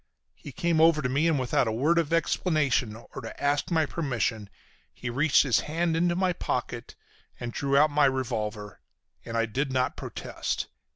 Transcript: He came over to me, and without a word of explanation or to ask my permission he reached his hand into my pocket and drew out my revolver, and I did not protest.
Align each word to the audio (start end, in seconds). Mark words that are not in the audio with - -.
He 0.33 0.51
came 0.51 0.81
over 0.81 1.03
to 1.03 1.09
me, 1.09 1.27
and 1.27 1.37
without 1.39 1.67
a 1.67 1.71
word 1.71 1.99
of 1.99 2.11
explanation 2.11 2.95
or 2.95 3.21
to 3.21 3.39
ask 3.39 3.69
my 3.69 3.85
permission 3.85 4.49
he 4.91 5.11
reached 5.11 5.43
his 5.43 5.59
hand 5.59 5.95
into 5.95 6.15
my 6.15 6.33
pocket 6.33 6.95
and 7.39 7.53
drew 7.53 7.77
out 7.77 7.91
my 7.91 8.05
revolver, 8.05 8.81
and 9.23 9.37
I 9.37 9.45
did 9.45 9.71
not 9.71 9.95
protest. 9.95 10.65